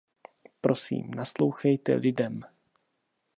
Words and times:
Prosím, 0.61 1.11
naslouchejte 1.15 1.93
lidem. 1.99 2.41